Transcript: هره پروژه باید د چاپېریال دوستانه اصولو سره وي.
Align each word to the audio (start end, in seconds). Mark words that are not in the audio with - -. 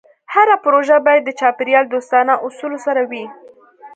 هره 0.33 0.55
پروژه 0.65 0.95
باید 1.05 1.23
د 1.25 1.29
چاپېریال 1.39 1.85
دوستانه 1.93 2.33
اصولو 2.45 2.77
سره 2.85 3.01
وي. 3.09 3.25